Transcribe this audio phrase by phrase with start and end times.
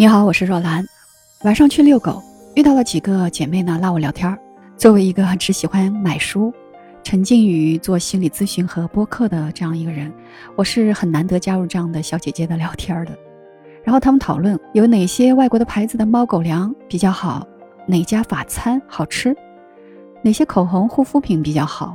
[0.00, 0.82] 你好，我是若兰。
[1.42, 2.22] 晚上去遛狗，
[2.54, 4.38] 遇到了几个姐妹呢，拉我聊天儿。
[4.74, 6.50] 作为一个只喜欢买书、
[7.02, 10.10] 沉浸于做心理咨询和播客的这样一个人，
[10.56, 13.12] 我是很难得加入这样的小姐姐的聊天的。
[13.84, 17.46] 然后他们讨论有哪些外国的牌子的猫狗粮比较好，
[17.86, 19.36] 哪家法餐好吃，
[20.22, 21.94] 哪些口红护肤品比较好。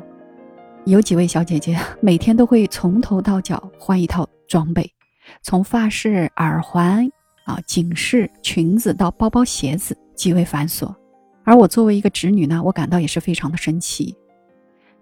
[0.84, 4.94] 有几位小姐姐 每天都会从头到脚换一套装备，
[5.42, 7.10] 从发饰、耳环。
[7.46, 10.94] 啊，仅是、裙子到包包、鞋子极为繁琐，
[11.44, 14.16] 而我作为一个侄女呢，我感到也是非常的生气。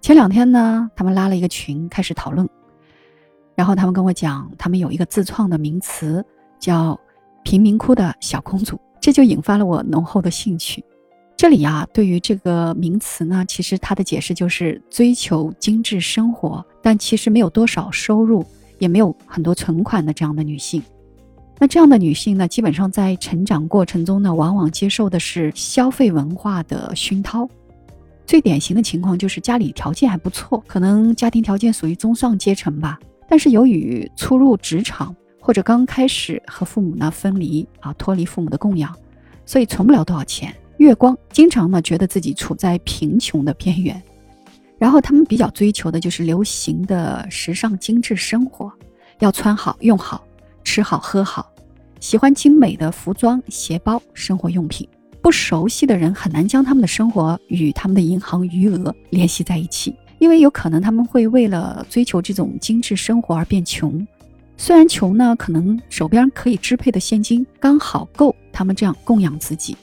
[0.01, 2.47] 前两天呢，他们拉了一个群开始讨论，
[3.55, 6.23] 然后他们跟我讲，他们有一个自创的名词
[6.59, 6.99] 叫
[7.43, 10.83] “贫民窟的小公主”，这就引发了我浓厚的兴趣。
[11.37, 18.45] 这里啊，对于这个名词呢，其实它的解释就是追求精致生活，但其实没有多少收入，
[18.79, 20.83] 也没有很多存款的这样的女性。
[21.59, 27.47] 那这样的女性呢，基本上在成长过程中呢，往往接受的是消费文化的熏陶。
[28.25, 32.99] 最典型的情况就是家里条件还不错，可能家庭条件属于中上阶层吧。
[33.29, 38.93] 但是由于初入职场或者刚开始和父母呢分离啊，脱离父母的供养，
[39.45, 44.01] 所以存不了多少钱，月光经常呢觉得自己处在贫穷的边缘。
[44.77, 48.71] 然后他们比较追求的就是流行的时尚精致生活，
[49.19, 50.25] 要穿好、用好、
[50.63, 51.51] 吃好、喝好。
[51.99, 54.87] 喜欢精美的服装、鞋包、生活用品，
[55.21, 64.05] 不熟悉的人很难将他们的生活与他们的银行余额联系在一起，因为有可能他们会为了追求这种精致生活而变穷。
[64.57, 69.75] 虽然穷呢，可能手边可以支配的现金刚好够他们这样供养自己，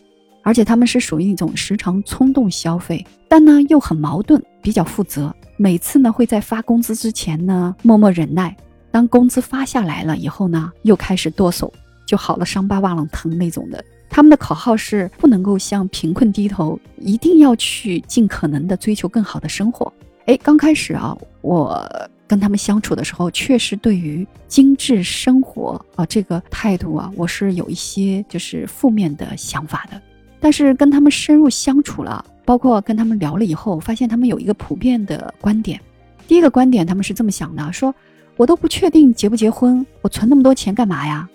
[0.43, 5.35] 而且他们是属于一种时常冲动消费，但呢又很矛盾，比较负责。
[5.57, 8.57] 每次呢会在发工资之前呢默默忍耐，
[8.91, 11.73] 当工资发下来了以后呢又开始剁手。
[12.07, 13.85] 就好了，伤疤忘了疼那种的。
[14.09, 19.93] 他们的口号是不能够向贫困低头，一定要去尽可能的追求更好的生活。
[20.27, 21.81] 哎，刚开始啊，我
[22.27, 30.03] 跟他们相处的时候，确实对于精致生活啊这个态度啊，我是有一些就是负面的想法的。
[30.41, 35.81] 但是跟他们深入相处了，包括跟他们聊了以后，发现他们有一个普遍的观点。
[36.27, 37.95] 第一个观点，他们是这么想的：说
[38.41, 41.29] 我都不确定结不结婚，我存那么多钱干嘛呀？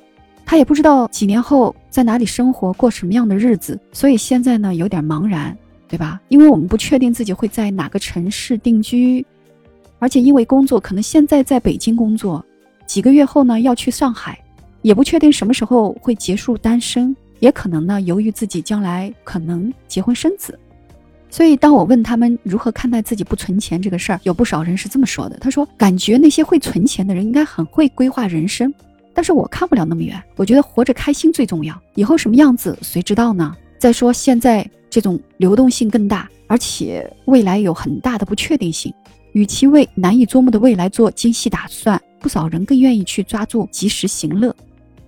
[0.43, 5.55] 他也不知道几年后在哪里生活，过什么样的日子，所以现在呢有点茫然，
[5.87, 6.19] 对吧？
[6.29, 9.23] 因为我们不确定自己会在哪个城市定居，
[9.99, 12.43] 而且因为工作，可能现在在北京工作，
[12.87, 14.39] 几个月后呢要去上海，
[14.81, 20.57] 也不确定什么时候会结束单身，也可能呢由于自己将来可能结婚生子，
[21.35, 28.73] 所以当我问他们如何看待自己不存钱这个事儿，有不少人是这么说的：他说，感觉那些会存钱的人应该很会规划人生。
[29.13, 31.77] 但是我看不了那么远，我觉得活着开心最重要。
[31.95, 33.53] 以后什么样子谁知道呢？
[33.77, 38.93] 再说现在这种流动性更大，而且未来有很大的不确定性。
[39.33, 44.55] 与其为难以捉摸的未来做精细打算，不少人更愿意去抓住及时行乐。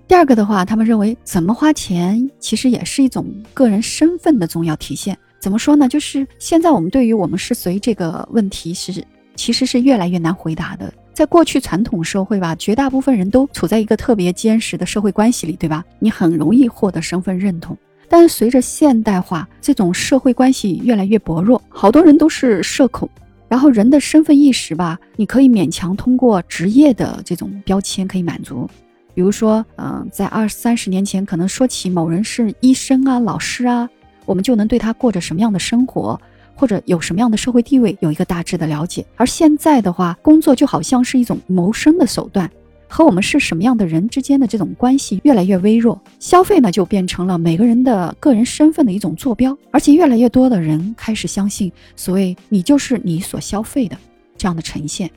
[0.09, 5.17] 第二个的话，他们认为怎么花钱其实也是一种个人身份的重要体现。
[5.39, 5.87] 怎么说呢？
[5.87, 9.03] 就是现在我们对于我们是谁这个问题是
[9.35, 10.91] 其实是越来越难回答的。
[11.13, 15.83] 在过去传统社会吧，绝大部分人都处在一个特别坚实的社会关系里，对吧？
[15.99, 17.75] 你很容易获得身份认同。
[18.09, 23.09] 但随着现代化，这种社会关系越来越薄弱，好多人都是社恐。
[23.49, 28.69] 然后人的身份意识吧，你可以勉强通过职业的这种标签可以满足。
[29.13, 33.89] 比如说，嗯，在二三十年前，可能说起某人是医生啊、老师啊，
[34.27, 36.21] 我们就能对他过着什么样的生活。
[36.59, 39.05] 或者有什么样的社会地位，有一个大致的了解。
[39.15, 42.49] 而现在的话，工作就好像是一种谋生的手段，
[42.87, 46.01] 和我们是什么样的人之间的这种关系越来越微弱。
[46.19, 53.95] 消费呢，就变成了每个人的个人身份的一种坐标，而且越来越多的人开始相信所谓“你就是你所消费的”
[54.35, 55.07] 这样的呈现。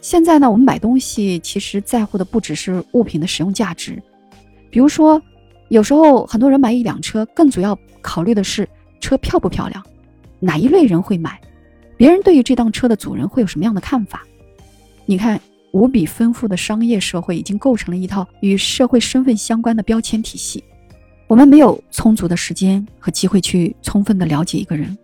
[0.00, 4.00] 现在呢，我们买东西其实在乎的不只是物品的使用价值，
[4.70, 5.20] 比如说，
[5.70, 8.68] 有时候很多人买一辆车，更主要考虑的是
[9.00, 9.82] 车漂不漂亮。
[10.40, 11.40] 哪一类人会买？
[11.96, 14.22] 别人对于这辆车的主人会有什么样的看法？
[15.06, 15.40] 你看，
[15.70, 20.62] 无比丰富的商业社会已经构成了一套与社会身份相关的标签体系。
[21.28, 24.98] 我们没有充足的时间和机会去充分的了解一个人，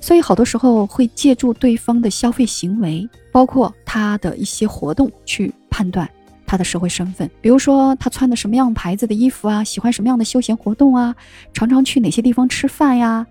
[0.00, 6.08] 所以好多时候会借助对方的消费行为，包括他的一些活动去判断
[6.46, 7.30] 他的社会身份。
[7.40, 11.14] 比如说，他穿的什么样牌子的衣服啊，喜欢什么样的休闲活动啊，
[11.52, 13.26] 常常去哪些地方吃饭呀？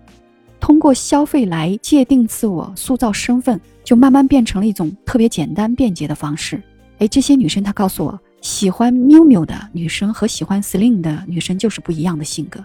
[0.58, 6.62] 通过消费来界定自我、塑造身份，就慢慢变成了一种特别简单便捷的方式。
[6.98, 12.64] 哎，这些女生她告诉我，喜欢 miu miu 的女生和喜欢 Celine 的女生就是不一样的性格。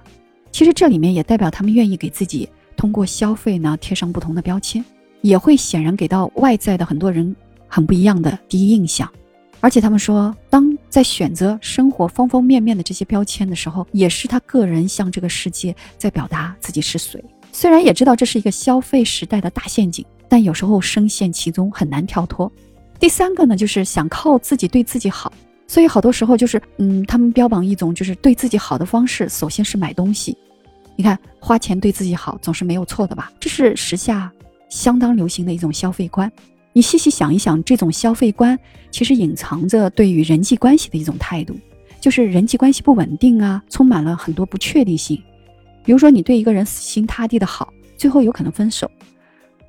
[0.52, 2.48] 其实这里面也代表他们愿意给自己
[2.78, 4.84] 通过消费呢贴上不同的标签，
[5.22, 7.36] 也会显然给到外在的很多人
[7.68, 9.10] 很不一样的第一印象。
[9.62, 17.24] 而且他们说，当在选择生活方方面面的这些标签的时候，也是他个人向这个世界在表达自己是谁。
[17.54, 22.52] 虽然也知道这是一个消费时代的大陷阱，但有时候深陷其中很难跳脱。
[23.00, 25.32] 第三个呢，就是想靠自己对自己好。
[25.68, 30.38] 所以好多时候就是，嗯，他们标榜一种就是对自己好的方式，首先是买东西。
[30.96, 33.32] 你看，花钱对自己好总是没有错的吧？
[33.40, 34.32] 这是时下
[34.70, 36.32] 相当流行的一种消费观。
[36.74, 38.58] 你细细想一想，这种消费观
[38.92, 41.56] 其实隐藏着对于人际关系的一种态度，
[42.00, 45.22] 就是人际关系不稳定啊，充满了很多不确定性。
[45.84, 48.90] 比如说，你对一个人死心塌地的好，最后有可能分手。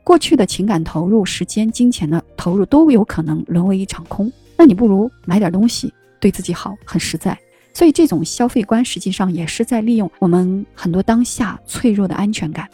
[0.04, 4.30] 过去的情感投入、时间、金钱的投入都有可能沦为一场空。
[4.56, 7.36] 那你不如买点东西，对自己好，很实在。
[7.74, 12.68] 所以这种消费观实际上也是在利用我们很多当下脆弱的安全感，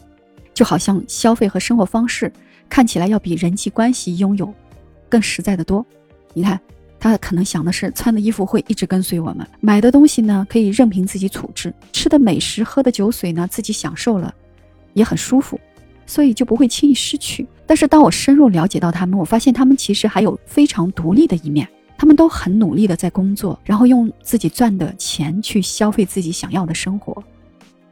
[0.53, 2.33] 就好像消费和生活方式
[2.69, 4.53] 看起来要比人际关系拥有
[5.09, 5.85] 更实在的多。
[6.35, 6.61] 你看，
[7.01, 14.35] 他可能想的是穿的衣服会一直跟随我们，买的东西呢可以任凭自己处置，吃的美食、喝的酒水呢自己享受了，
[14.95, 15.59] 也很舒服，
[16.07, 17.47] 所以就不会轻易失去。
[17.67, 21.69] 但是当我深入了解到他们，我发现他们其实还有非常独立的一面。
[22.01, 27.21] 他们都很努力的在工作，然后用自己赚的钱去消费自己想要的生活。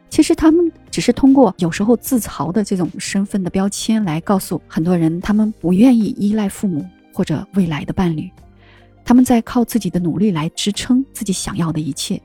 [0.09, 8.31] 其实他们只是通过有时候自嘲的这种身份的标签来告诉很多人，他们不愿意依赖父母或者未来的伴侣，
[9.05, 12.21] 他们在靠自己的努力来支撑自己想要的一切。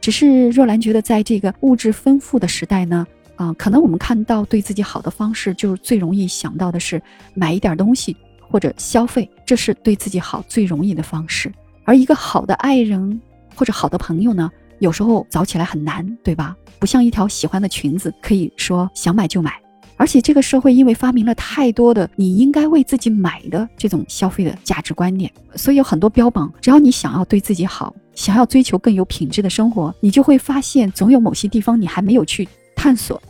[0.00, 7.00] 只是若兰觉得，在这个物质丰富的时代呢，啊，可能我们看到对自己好的方式，就是最容易想到的是
[7.34, 8.16] 买一点东西。
[8.46, 11.52] 或者消费，这是对自己好最容易的方式。
[11.84, 13.20] 而一个好的爱人
[13.56, 14.48] 或者好的朋友呢，
[14.84, 16.54] 有时候找起来很难，对吧？
[16.78, 19.58] 不像一条喜欢的裙子，可以说想买就买。
[19.96, 32.46] 而且这个社会因为发明了太多的你应该为自己买的这种消费的价值观念，所以有很多标榜，只要你想要对自己好，想要追求更有品质的生活，你就会发现总有某些地方你还没有去
[32.76, 33.22] 探索，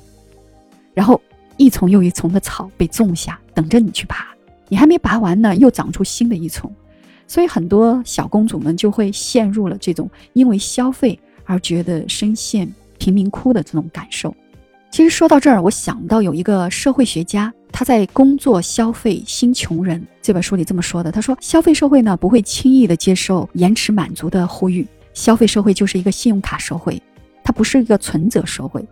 [0.92, 1.20] 然后
[1.56, 4.26] 一丛又一丛的草被种下，等着你去爬。
[4.68, 6.74] 你还没拔完呢，又长出新的一丛，
[7.28, 14.34] 所以很多小公主们就会陷入了这种因为消费而觉得深陷贫民窟的这种感受。
[14.90, 27.02] 其实说到这儿，我想到有一个社会学家，他在《工作消费新穷人》这本书里这么说的：他说，消费社会呢不会轻易的接受延迟满足的呼吁，消费社会就是一个信用卡社会，
[27.42, 28.86] 它不是一个存折社会，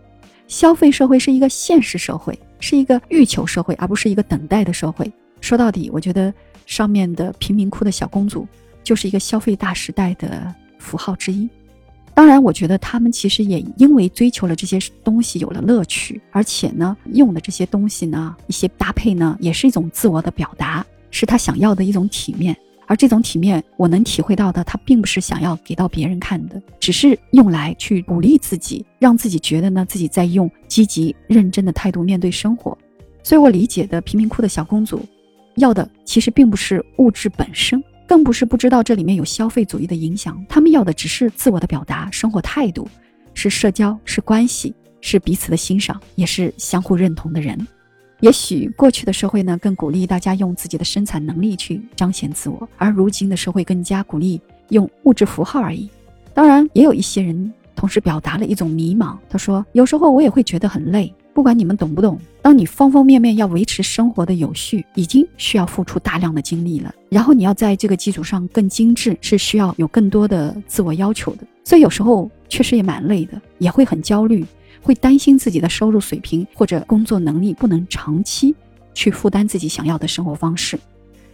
[0.49, 5.09] 消费社会是一个现实社会，是一个欲求社会，而不是一个等待的社会。
[5.39, 6.33] 说到底，我觉得
[6.65, 8.45] 上面的贫民窟的小公主
[8.83, 11.49] 就是一个消费大时代的符号之一。
[12.15, 22.55] 当然，我觉得他们其实也因为追求了这些东西有了乐趣，而且呢，用的这些东西呢，一些搭配呢，也是一种自我的表达，是他想要的一种体面。
[22.85, 32.77] 而这种体面，我能体会到的，他并不是想要给到别人看的，只是用来去鼓励自己，让自己觉得呢，自己在用积极认真的态度面对生活。
[33.23, 35.01] 所以我理解的贫民窟的小公主。
[35.57, 40.43] 要的其实并不是物质本身，更不是不知道这里面有消费主义的影响。
[40.47, 42.87] 他们要的只是自我的表达、生活态度，
[43.33, 47.67] 是社交、是关系、是彼此的欣赏，也是相互认同的人。
[48.19, 55.89] 也许过去的社会呢，更鼓励大家用自己的生产能力去彰显自我，而如今的社会更加鼓励用物质符号而已。
[56.33, 59.17] 当然，也有一些人同时表达了一种迷茫。
[59.29, 66.93] 他说：“有时候我也会觉得很累。”不管你们懂不懂，当你方方面面要维持生活的有序，已经需要付出大量的精力了。
[67.09, 71.47] 然后你要在这个基础上更精致，是需要有更多的自我要求的。
[71.63, 74.45] 所以有时候确实也蛮累的，也会很焦虑，
[74.81, 78.53] 会担心自己的收入水平或者工作能力不能长期
[78.93, 80.79] 去负担自己想要的生活方式。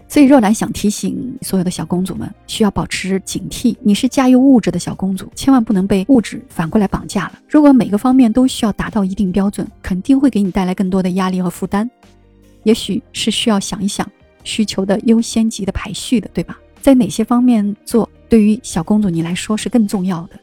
[0.10, 3.76] 所以若兰想提醒所有的小公主们，需要保持警惕。
[3.82, 7.34] 你是驾驭物质的小公主，千万不能被物质反过来绑架了。
[7.48, 11.88] 如果每个方面都需要达到一定标准，肯定会给你带来更多的压力和负担。
[12.64, 14.10] 也许是需要想一想
[14.44, 16.58] 需求的优先级的排序的，对吧？
[16.82, 20.40] 在哪些方面做，对于小公主你来说是更重要的？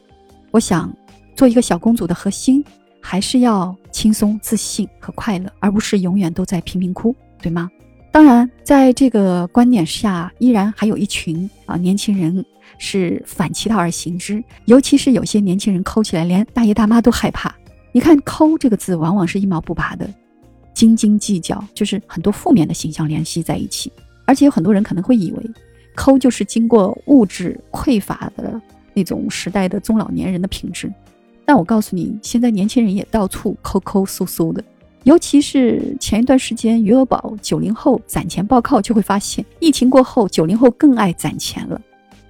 [0.51, 0.89] 我想，
[1.35, 2.63] 做一个小公主的核心，
[3.01, 7.69] 还是要轻松、自信和快乐，而不是永远都在贫民窟，对吗？
[8.17, 12.43] 当然，在这个观点下，依然还有一群啊年轻人
[12.79, 17.55] 是反其道而行之，尤其是有些年轻人抠起来，连大爷大妈都害怕。
[17.91, 20.11] 你看“抠”这个字，往往是一毛不拔的，
[20.73, 23.91] 斤斤计较，就是很多负面的形象联系在一起。
[24.25, 25.51] 而且有很多人可能会以为，
[25.95, 28.59] 抠就是经过物质匮乏的
[28.95, 30.91] 那种时代的中老年人的品质。
[31.45, 34.63] 但我告诉你，现在年轻人也到处抠抠搜搜的，
[35.07, 41.79] 尤其是前一段时间余额宝九零后攒钱报告，就会发现，疫情过后，九零后更爱攒钱了。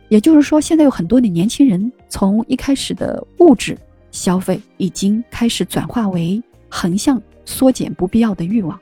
[0.09, 3.75] 也就是说，现在有很多的年轻人从一开始的物质
[4.11, 8.79] 消费，已经开始转化为横向缩减不必要的欲望。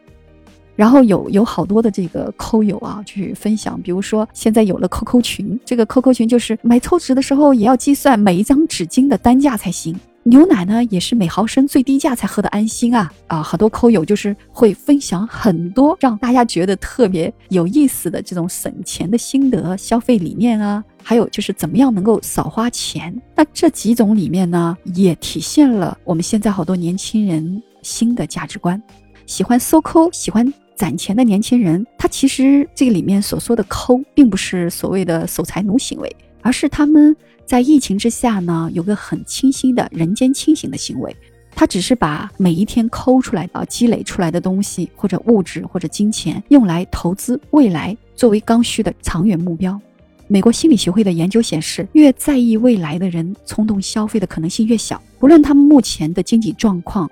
[0.76, 9.98] 然后有有好多的这个抠友啊去分享，比如说现在有了 QQ 群，这个 QQ 群就是买抽纸的时候也要计算每一张纸巾的单价才行。
[10.28, 13.44] 牛奶呢也是每毫升最低价才喝的安心啊啊！
[13.44, 23.16] 好多抠友就是会分享很多让大家觉得特别有意思的这种省钱的心得、消费理念啊，还有就是怎么样能够少花钱。
[23.36, 28.82] 那这几种里面呢，也体现了我们现在好多年轻人新的价值观，
[29.28, 37.16] 喜欢搜抠、喜欢攒钱的年轻人，他其实这个里面所说的抠，并不是所谓的守财奴行为，而是他们。
[37.46, 41.16] 在疫情之下呢，有个很清晰的人间清醒的行为，
[41.56, 49.80] 他只是把每一天抠出来的、积累出来的东西，或者物质或者金钱，用来投资未来，作为刚需的长远目标。
[50.28, 57.08] 美国心理学会的研究显示，越在意未来的人，冲动消费的可能性越小，不论他们目前的经济状况、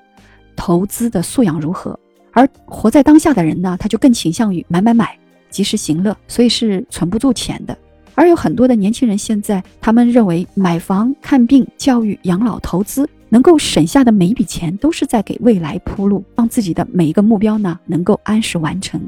[0.56, 1.98] 投资的素养如何。
[2.32, 5.16] 而活在当下的人呢，他就更倾向于买买买，
[5.52, 7.78] 及时行乐，所以是存不住钱的。
[8.16, 19.02] 而有很多的年轻人，现在他们认为买房、看病、教育、养老、投资，能够省下的每一笔钱，都是在给未来铺路，让自己的每一个目标呢能够按时完成。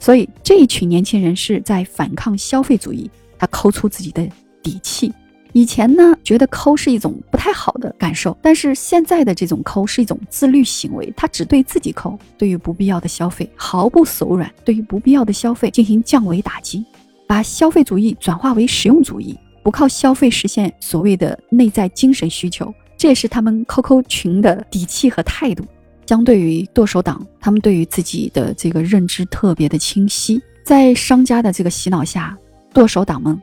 [0.00, 4.28] 所以这一群年轻人是在反抗消费主义，他抠出自己的
[4.62, 5.12] 底气。
[5.54, 16.84] 以前呢，觉得抠是一种不太好的感受，但是现在的这种抠是一种自律行为，他只对自己抠，对于不必要的消费毫不手软，对于不必要的消费进行降维打击。
[17.28, 25.62] 把消费主义转化为实用主义，不靠消费实现所谓的内在精神需求，这也是他们 QQ 群的底气和态度。
[26.06, 30.40] 相对于剁手党，他们对于自己的这个认知特别的清晰。
[30.64, 32.34] 在商家的这个洗脑下，
[32.72, 33.38] 剁手党们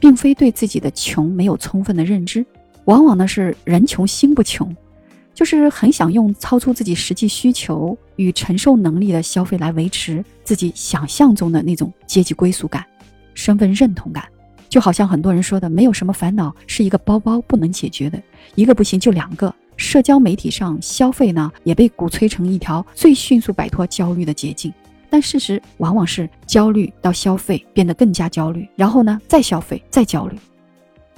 [0.00, 2.44] 并非对自己的穷没有充分的认知，
[2.86, 4.74] 往往呢是人穷心不穷，
[5.34, 12.82] 就是很想用超出自己实际需求与承受能力的消费来维持自己想象中的那种阶级归属感。
[13.36, 14.24] 身份认同感，
[14.68, 18.20] 就好像很多人说的，没有什么烦恼是一个包包不能解决的，
[18.56, 19.54] 一个不行就两个。
[19.76, 24.72] 社交媒体上消费呢，也被鼓吹成一条最迅速摆脱焦虑的捷径，
[25.10, 30.38] 但事实往往是焦虑到消费变得更加焦虑，然后呢再消费再焦虑。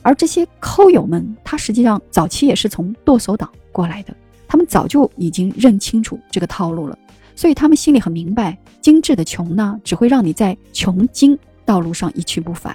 [0.03, 4.13] 而这些抠友们，他实际上早期也是从剁手党过来的，
[4.49, 6.99] 他们早就已经认清楚这个套路了，
[7.37, 11.39] 所以他们心里很明白，精致的穷呢，只会让你在穷精。
[11.69, 12.75] 道路上一去不返，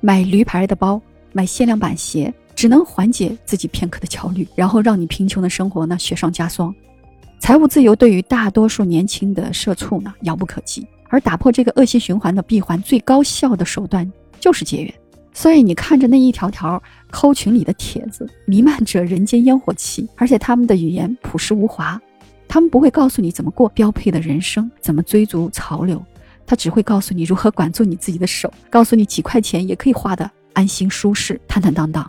[0.00, 0.98] 买驴牌的包，
[1.30, 6.74] 买限量版鞋，只能缓解自己片刻的焦虑，然后让你贫穷的生活呢雪上加霜。
[7.38, 14.94] 财务自由对于大多数年轻的社畜呢遥不可及，而打破这个恶性循环的闭环最高效的手段就是节约。
[15.34, 22.00] 所以你看着那一条条抠群里的帖子，弥漫着人间烟火气，而且他们的语言朴实无华，
[22.48, 26.02] 他们不会告诉你怎么过标配的人生，怎么追逐潮流。
[26.50, 32.04] 他只会告诉你如何管住你自己的手，告诉你几块钱也可以花的安心舒适、坦坦荡荡。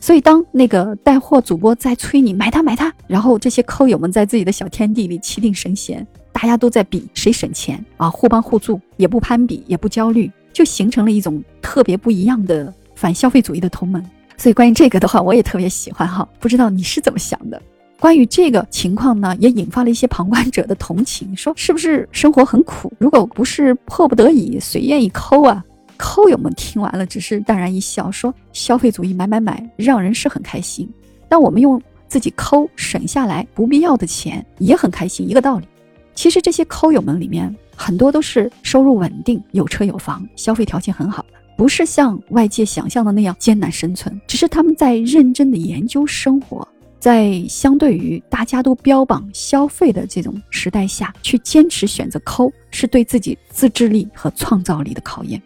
[0.00, 14.04] 所以，当那个带货主播在催你买它买它，然后这些抠友们在自己的小天地里气定神闲，大家都在比谁省钱啊，互帮互助，也不攀比，也不焦虑，就形成了一种特别不一样的反消费主义的同盟。
[14.36, 17.62] 所以，关于这个的话，我也特别喜欢哈，不知道你是怎么想的？
[17.98, 22.92] 关于这个情况呢，也引发了一些旁观者的同情，说是不是生活很苦？
[22.98, 25.64] 如果不是迫不得已，谁愿意抠啊？
[25.96, 30.86] 抠友们听完了，只是淡然一笑，说消费主义买买买，让人是很开心。
[31.26, 35.66] 但我们用自己抠省下来不必要的钱，也很开心，一个道理。
[36.14, 46.66] 其实这些抠友们里面，很多都是收入稳定、有车有房、消费条件很好的，不是像外界想象的那样艰难生存，只是他们在认真的研究生活。
[46.98, 55.40] 在相对于大家都标榜消费的这种时代下，去坚持选择抠，是对自己自制力和创造力的考验。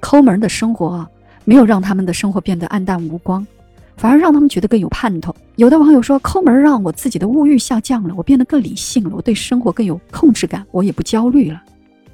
[0.00, 1.10] 抠门的生活啊，
[1.44, 3.46] 没有让他们的生活变得黯淡无光，
[3.96, 5.34] 反而让他们觉得更有盼头。
[5.56, 11.62] 有的网友说，抠门让我自己的物欲下降了，我变得更理性了，我对生活更有控制感，我也不焦虑了。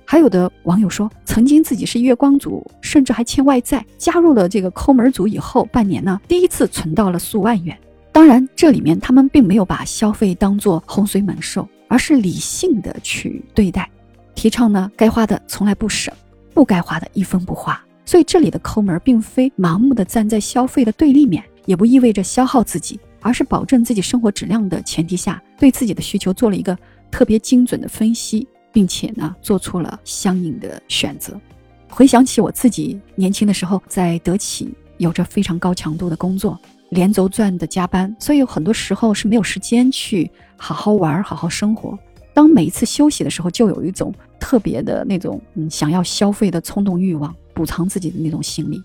[0.04, 7.76] 还有的网友说，曾经自己是月光族，甚至还欠外债，加入了这个抠门组以后，半年呢，第一次存到了数万元。
[8.12, 13.88] 当然，这里面他们并没有把消费当作洪水猛兽，而是理性的去对待，
[14.35, 16.12] 提倡呢该花的从来不省，
[16.53, 17.81] 不该花的一分不花。
[18.05, 26.77] 所以这里的抠门并非盲目的站在消费的对立面，也不意味着消耗自己，而是保证自己生活质量的前提下，对自己的需求做了一个
[27.11, 31.38] 特别精准的分析，并且呢，做出了相应的选择。
[31.91, 36.59] 回想起我自己年轻的时候，在德企有着非常高强度的工作，
[36.90, 41.99] 连轴转的加班，所以有很多时候是没有时间去好好玩、好好生活。
[42.33, 47.35] 当每一次休息的时候，就有一种特别的那种嗯想要消费的冲动欲望。
[47.54, 48.80] 补偿自己的那种心理，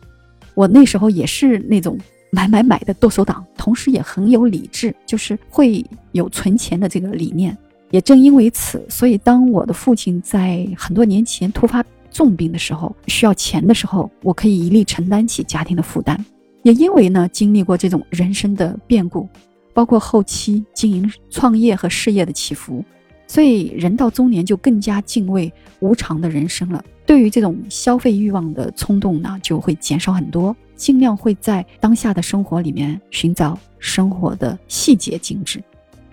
[0.56, 1.96] 我那时候也是那种
[2.32, 7.56] 买买买的剁手党，同时也很有理智，就是会有存钱的这个理念。
[7.92, 16.26] 也正因为此，所以当我的父亲在很多年前突发重病的时候，需要钱的时候，我可以一力承担起家庭的负担。
[16.64, 19.28] 也因为呢，经历过这种人生的变故，
[19.74, 22.84] 包括后期经营创业和事业的起伏，
[23.28, 26.84] 所以人到中年就更加敬畏无常的人生了。
[27.06, 35.62] 对于这种消费欲望的冲动呢，就会减少很多，尽量会在当下的生活里面寻找生活的细节精致，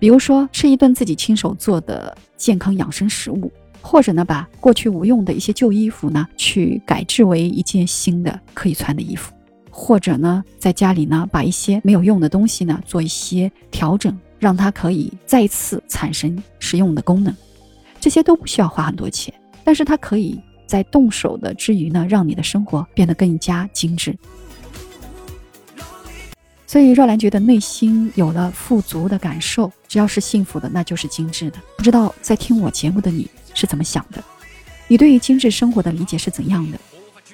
[0.01, 3.49] 比如说吃一顿自己亲手做的健康养生食物，
[3.81, 9.33] 或者呢把过去无用的一些旧衣服呢去改制为一件新的可以穿的衣服，
[9.71, 17.35] 或者呢在家里呢把一些没有用的东西呢做一些调整，让它可以再次产生实用的功能，
[18.01, 19.33] 这些都不需要花很多钱，
[19.65, 20.41] 但是它可以。
[20.71, 24.17] 在动手的之余呢，让你的生活变得更加精致。
[26.65, 31.59] 所以若兰觉得内心有了富足的感受，只要是幸福的，那就是精致的。
[31.77, 34.23] 不知道在听我节目的你是怎么想的？
[34.87, 36.79] 你对于精致生活的理解是怎样的？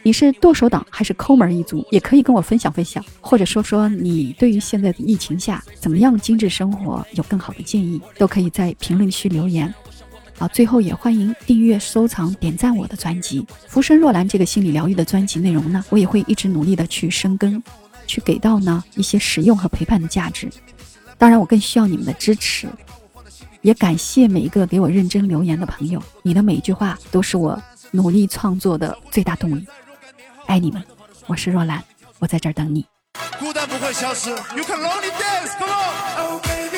[0.07, 1.85] 你是剁手党还是抠门一族？
[1.91, 9.75] 也可以跟我分享分享，或者说说你对于现在的疫情下怎么样精致生活有更好的建议，都可以在评论区留言。
[10.39, 17.61] 好，最后也欢迎订阅、收藏、点赞我的专辑《浮生若兰》这个心理疗愈的专辑内容呢，我也会一直努力的去深耕，
[18.07, 20.49] 去给到呢一些实用和陪伴的价值。
[21.19, 22.69] 当然，我更需要你们的支持，
[23.61, 29.67] 也感谢每一个给我认真留言的朋友，你的每一句话都是我努力创作的最大动力。
[30.47, 30.83] 爱你们，
[31.27, 31.83] 我是若兰，
[32.19, 32.87] 我在这儿等你。
[33.39, 36.19] 孤单不会消失，You can only dance, come on.
[36.19, 36.76] Oh baby.